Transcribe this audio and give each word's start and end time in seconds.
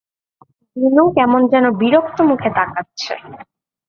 বিনু 0.75 1.03
কেমন 1.17 1.41
যেন 1.51 1.65
বিরক্ত 1.79 2.17
মুখে 2.29 2.49
তাকাচ্ছে। 2.57 3.13